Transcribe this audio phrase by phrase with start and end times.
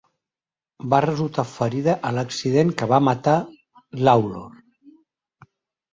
[0.93, 3.39] Va resultar ferida a l'accident que va matar
[4.09, 4.51] Lawlor.